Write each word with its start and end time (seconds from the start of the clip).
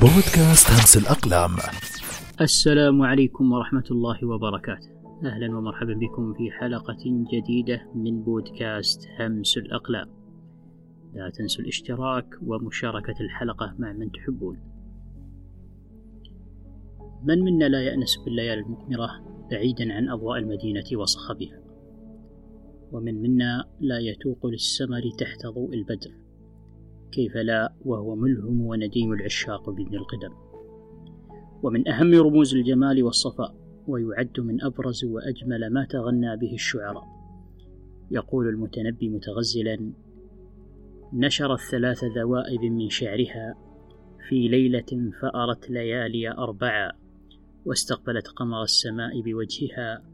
بودكاست 0.00 0.70
همس 0.70 0.96
الأقلام. 0.96 1.50
السلام 2.40 3.02
عليكم 3.02 3.52
ورحمة 3.52 3.84
الله 3.90 4.26
وبركاته. 4.26 4.90
أهلا 5.24 5.56
ومرحبا 5.56 5.94
بكم 5.94 6.34
في 6.34 6.50
حلقة 6.50 7.02
جديدة 7.32 7.86
من 7.94 8.22
بودكاست 8.22 9.08
همس 9.20 9.56
الأقلام. 9.56 10.08
لا 11.14 11.30
تنسوا 11.30 11.62
الاشتراك 11.62 12.26
ومشاركة 12.46 13.14
الحلقة 13.20 13.74
مع 13.78 13.92
من 13.92 14.10
تحبون. 14.10 14.58
من 17.24 17.38
منا 17.44 17.64
لا 17.64 17.82
يأنس 17.82 18.16
بالليالي 18.24 18.60
المقمرة 18.60 19.10
بعيدا 19.50 19.92
عن 19.94 20.08
أضواء 20.08 20.38
المدينة 20.38 21.00
وصخبها؟ 21.00 21.60
ومن 22.92 23.14
منا 23.22 23.64
لا 23.80 23.98
يتوق 23.98 24.46
للسمر 24.46 25.02
تحت 25.18 25.46
ضوء 25.46 25.74
البدر؟ 25.74 26.27
كيف 27.12 27.36
لا 27.36 27.72
وهو 27.84 28.14
ملهم 28.14 28.60
ونديم 28.60 29.12
العشاق 29.12 29.70
بإذن 29.70 29.94
القدم. 29.94 30.34
ومن 31.62 31.88
أهم 31.88 32.14
رموز 32.14 32.54
الجمال 32.54 33.02
والصفاء 33.02 33.54
ويعد 33.86 34.40
من 34.40 34.62
أبرز 34.62 35.04
وأجمل 35.04 35.72
ما 35.72 35.84
تغنى 35.84 36.36
به 36.36 36.54
الشعراء. 36.54 37.04
يقول 38.10 38.48
المتنبي 38.48 39.08
متغزلا 39.08 39.92
نشرت 41.12 41.60
ثلاث 41.70 42.04
ذوائب 42.04 42.64
من 42.64 42.88
شعرها 42.88 43.54
في 44.28 44.48
ليلة 44.48 45.12
فأرت 45.20 45.70
ليالي 45.70 46.30
أربعا 46.30 46.92
واستقبلت 47.64 48.28
قمر 48.28 48.62
السماء 48.62 49.20
بوجهها 49.20 50.04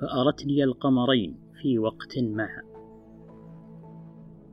فأرتني 0.00 0.64
القمرين 0.64 1.36
في 1.62 1.78
وقت 1.78 2.18
معا 2.18 2.75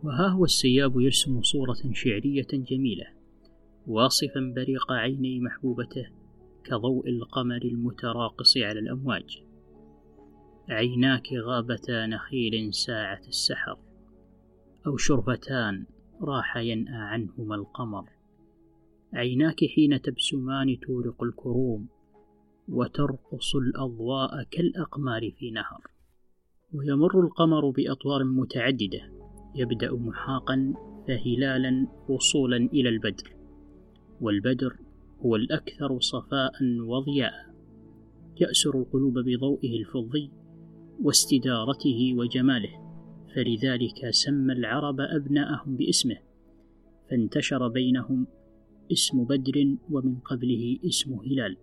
وها 0.03 0.27
هو 0.27 0.43
السياب 0.43 0.99
يرسم 0.99 1.41
صورة 1.41 1.77
شعرية 1.93 2.48
جميلة 2.53 3.05
واصفا 3.88 4.53
بريق 4.55 4.91
عيني 4.91 5.39
محبوبته 5.39 6.07
كضوء 6.63 7.09
القمر 7.09 7.61
المتراقص 7.66 8.58
على 8.58 8.80
الأمواج. 8.80 9.44
عيناك 10.69 11.33
غابتا 11.33 12.05
نخيل 12.05 12.73
ساعة 12.73 13.22
السحر 13.28 13.78
أو 14.88 14.97
شرفتان 14.97 15.86
راح 16.22 16.58
ينأى 16.58 16.95
عنهما 16.95 17.56
القمر. 17.56 18.09
عيناك 19.13 19.66
حين 19.75 20.02
تبسمان 20.02 20.80
تورق 20.80 21.23
الكروم 21.23 21.88
وترقص 22.67 23.56
الأضواء 23.56 24.44
كالأقمار 24.52 25.31
في 25.31 25.52
نهر. 25.52 25.81
ويمر 26.73 27.19
القمر 27.19 27.69
بأطوار 27.69 28.23
متعددة 28.23 29.22
يبدأ 29.56 29.94
محاقا 29.94 30.73
فهلالا 31.08 31.88
وصولا 32.09 32.58
إلى 32.58 32.90
البدر 32.90 33.36
والبدر 34.22 34.78
هو 35.26 35.36
الأكثر 35.36 36.00
صفاء 36.00 36.52
وضياء 36.80 37.34
يأسر 38.42 38.80
القلوب 38.80 39.20
بضوئه 39.20 39.80
الفضي 39.80 40.31
واستدارته 41.02 42.14
وجماله 42.18 42.84
فلذلك 43.36 44.09
سمى 44.09 44.54
العرب 44.54 45.00
أبناءهم 45.00 45.76
باسمه 45.76 46.18
فانتشر 47.09 47.68
بينهم 47.68 48.28
اسم 48.92 49.24
بدر 49.24 49.76
ومن 49.90 50.16
قبله 50.16 50.80
اسم 50.86 51.14
هلال. 51.14 51.58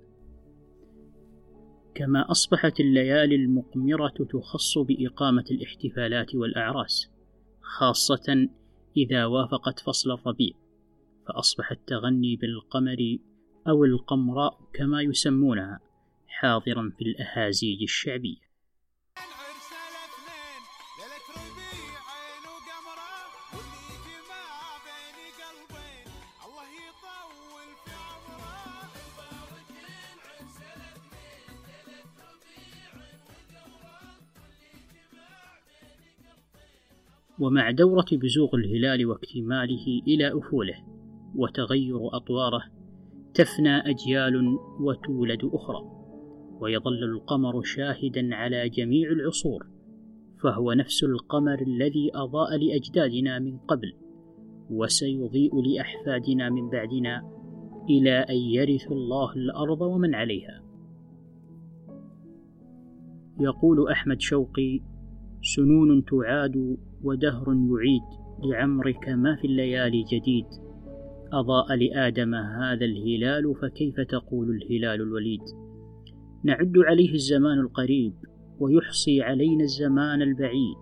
كما 1.95 2.31
أصبحت 2.31 2.81
الليالي 2.81 3.35
المقمرة 3.35 4.15
تخص 4.31 4.79
بإقامة 4.79 5.45
الاحتفالات 5.51 6.35
والأعراس 6.35 7.11
خاصة 7.79 8.49
إذا 8.97 9.27
وافقت 9.27 9.81
فصل 9.81 10.11
الربيع 10.11 10.53
فأصبح 11.27 11.71
التغني 11.71 12.37
بالقمر 12.37 13.19
أو 13.69 13.85
القمراء 13.85 14.61
كما 14.75 15.03
يسمونها 15.03 15.81
حاضرا 16.27 16.93
في 16.99 17.05
الأهازيج 17.05 17.83
الشعبية. 17.83 18.51
ومع 37.41 37.71
دورة 37.71 38.07
بزوغ 38.13 38.55
الهلال 38.55 39.07
واكتماله 39.07 40.03
إلى 40.07 40.39
أفوله 40.39 40.75
وتغير 41.37 42.17
أطواره 42.17 42.63
تفنى 43.35 43.77
أجيال 43.77 44.59
وتولد 44.81 45.45
أخرى. 45.45 46.01
ويظل 46.61 47.05
القمر 47.05 47.63
شاهدا 47.63 48.35
على 48.35 48.69
جميع 48.69 49.11
العصور 49.11 49.67
فهو 50.43 50.73
نفس 50.73 51.05
القمر 51.05 51.63
الذي 51.63 52.11
أضاء 52.15 52.57
لأجدادنا 52.57 53.39
من 53.39 53.59
قبل 53.59 53.93
وسيضيء 54.71 55.61
لأحفادنا 55.63 56.51
من 56.51 56.71
بعدنا 56.71 57.31
إلى 57.91 58.19
أن 58.19 58.37
يرث 58.37 58.93
الله 58.93 59.33
الأرض 59.33 59.81
ومن 59.81 60.15
عليها. 60.15 60.63
يقول 63.41 63.91
أحمد 63.91 64.21
شوقي 64.21 64.81
سنون 65.43 66.05
تعاد 66.05 66.77
ودهر 67.03 67.47
يعيد 67.49 68.03
لعمرك 68.45 69.09
ما 69.09 69.37
في 69.37 69.47
الليالي 69.47 70.05
جديد؟ 70.13 70.47
أضاء 71.33 71.75
لآدم 71.75 72.35
هذا 72.35 72.85
الهلال 72.85 73.55
فكيف 73.63 74.01
تقول 74.01 74.51
الهلال 74.51 75.01
الوليد؟ 75.01 75.41
نعد 76.45 76.73
عليه 76.79 77.15
الزمان 77.15 77.59
القريب 77.59 78.13
ويحصي 78.59 79.23
علينا 79.23 79.65
الزمان 79.65 80.23
البعيد. 80.23 80.79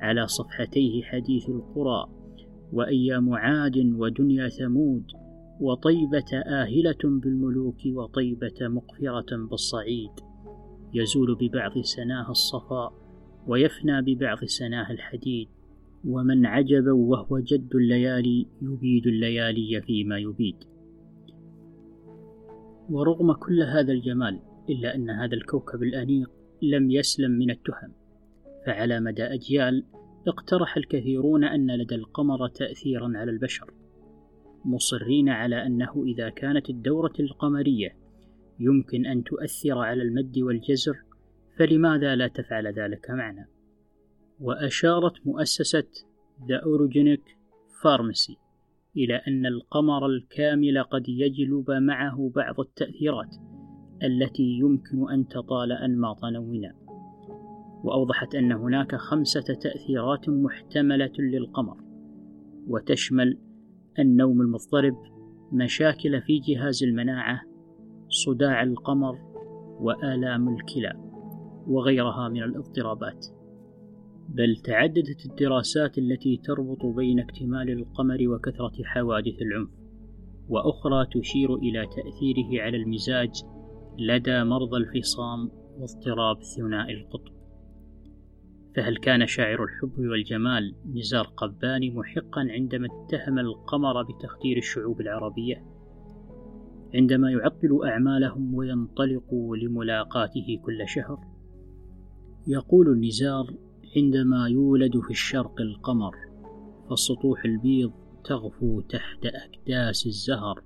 على 0.00 0.26
صفحتيه 0.26 1.02
حديث 1.02 1.48
القرى 1.48 2.06
وأيام 2.72 3.32
عاد 3.34 3.76
ودنيا 3.76 4.48
ثمود 4.48 5.04
وطيبة 5.60 6.38
آهلة 6.46 6.98
بالملوك 7.04 7.78
وطيبة 7.86 8.68
مقفرة 8.68 9.36
بالصعيد. 9.50 10.10
يزول 10.94 11.36
ببعض 11.40 11.78
سناها 11.78 12.30
الصفاء 12.30 13.05
ويفنى 13.46 14.02
ببعض 14.02 14.44
سناه 14.44 14.90
الحديد 14.92 15.48
ومن 16.04 16.46
عجب 16.46 16.86
وهو 16.86 17.38
جد 17.38 17.74
الليالي 17.74 18.46
يبيد 18.62 19.06
الليالي 19.06 19.82
فيما 19.82 20.18
يبيد. 20.18 20.56
ورغم 22.90 23.32
كل 23.32 23.62
هذا 23.62 23.92
الجمال 23.92 24.40
إلا 24.70 24.94
أن 24.94 25.10
هذا 25.10 25.34
الكوكب 25.34 25.82
الأنيق 25.82 26.30
لم 26.62 26.90
يسلم 26.90 27.30
من 27.30 27.50
التهم 27.50 27.92
فعلى 28.66 29.00
مدى 29.00 29.22
أجيال 29.22 29.84
اقترح 30.28 30.76
الكثيرون 30.76 31.44
أن 31.44 31.70
لدى 31.70 31.94
القمر 31.94 32.48
تأثيرا 32.48 33.12
على 33.14 33.30
البشر 33.30 33.70
مصرين 34.64 35.28
على 35.28 35.66
أنه 35.66 36.04
إذا 36.06 36.28
كانت 36.28 36.70
الدورة 36.70 37.12
القمرية 37.20 37.96
يمكن 38.60 39.06
أن 39.06 39.24
تؤثر 39.24 39.78
على 39.78 40.02
المد 40.02 40.38
والجزر 40.38 40.96
فلماذا 41.58 42.14
لا 42.16 42.28
تفعل 42.28 42.66
ذلك 42.66 43.10
معنا؟ 43.10 43.46
وأشارت 44.40 45.26
مؤسسة 45.26 45.84
The 46.38 46.60
Orogenic 46.60 47.22
Pharmacy 47.82 48.36
إلى 48.96 49.16
أن 49.28 49.46
القمر 49.46 50.06
الكامل 50.06 50.82
قد 50.82 51.08
يجلب 51.08 51.70
معه 51.70 52.32
بعض 52.34 52.60
التأثيرات 52.60 53.36
التي 54.02 54.42
يمكن 54.42 55.10
أن 55.12 55.28
تطال 55.28 55.72
أنماط 55.72 56.24
نومنا. 56.24 56.74
وأوضحت 57.84 58.34
أن 58.34 58.52
هناك 58.52 58.94
خمسة 58.94 59.54
تأثيرات 59.62 60.28
محتملة 60.28 61.12
للقمر. 61.18 61.76
وتشمل 62.66 63.38
النوم 63.98 64.40
المضطرب 64.40 64.96
مشاكل 65.52 66.22
في 66.22 66.38
جهاز 66.38 66.84
المناعة 66.84 67.40
صداع 68.08 68.62
القمر 68.62 69.18
وآلام 69.80 70.48
الكلى. 70.48 71.05
وغيرها 71.66 72.28
من 72.28 72.42
الاضطرابات. 72.42 73.26
بل 74.28 74.56
تعددت 74.56 75.26
الدراسات 75.26 75.98
التي 75.98 76.36
تربط 76.36 76.86
بين 76.86 77.20
اكتمال 77.20 77.70
القمر 77.70 78.28
وكثرة 78.28 78.84
حوادث 78.84 79.42
العنف 79.42 79.70
وأخرى 80.48 81.06
تشير 81.06 81.54
إلى 81.54 81.86
تأثيره 81.86 82.62
على 82.62 82.76
المزاج 82.76 83.30
لدى 83.98 84.44
مرضى 84.44 84.76
الفصام 84.76 85.50
واضطراب 85.78 86.42
ثنائي 86.42 86.94
القطب. 86.94 87.36
فهل 88.76 88.96
كان 88.96 89.26
شاعر 89.26 89.64
الحب 89.64 89.98
والجمال 89.98 90.74
نزار 90.94 91.24
قباني 91.24 91.90
محقا 91.90 92.40
عندما 92.50 92.86
اتهم 92.86 93.38
القمر 93.38 94.02
بتخدير 94.02 94.56
الشعوب 94.56 95.00
العربية؟ 95.00 95.64
عندما 96.94 97.30
يعطل 97.30 97.80
أعمالهم 97.84 98.54
وينطلق 98.54 99.34
لملاقاته 99.62 100.60
كل 100.64 100.88
شهر. 100.88 101.35
يقول 102.48 102.88
النزار 102.88 103.54
عندما 103.96 104.48
يولد 104.48 105.00
في 105.00 105.10
الشرق 105.10 105.60
القمر 105.60 106.14
فالسطوح 106.88 107.44
البيض 107.44 107.92
تغفو 108.24 108.80
تحت 108.80 109.26
أكداس 109.26 110.06
الزهر. 110.06 110.62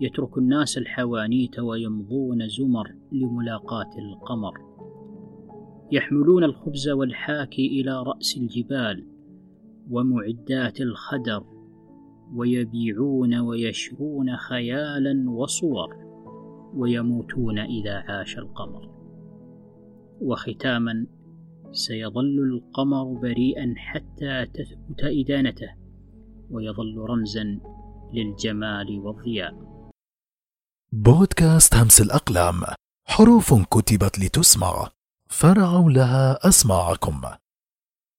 يترك 0.00 0.38
الناس 0.38 0.78
الحوانيت 0.78 1.58
ويمضون 1.58 2.48
زمر 2.48 2.94
لملاقاة 3.12 3.90
القمر. 3.98 4.52
يحملون 5.92 6.44
الخبز 6.44 6.88
والحاكي 6.88 7.66
إلى 7.80 8.02
رأس 8.02 8.36
الجبال 8.36 9.06
ومعدات 9.90 10.80
الخدر 10.80 11.44
ويبيعون 12.34 13.34
ويشرون 13.34 14.36
خيالا 14.36 15.30
وصور 15.30 15.96
ويموتون 16.74 17.58
إذا 17.58 17.94
عاش 17.94 18.38
القمر. 18.38 19.01
وختاما 20.22 21.06
سيظل 21.72 22.38
القمر 22.38 23.04
بريئا 23.04 23.74
حتى 23.76 24.46
تثبت 24.46 25.00
إدانته 25.04 25.74
ويظل 26.50 26.98
رمزا 27.10 27.60
للجمال 28.12 28.98
والضياء. 28.98 29.54
بودكاست 30.92 31.74
همس 31.74 32.00
الأقلام 32.00 32.54
حروف 33.06 33.54
كتبت 33.54 34.18
لتسمع 34.18 34.88
فرعوا 35.28 35.90
لها 35.90 36.48
أسماعكم. 36.48 37.20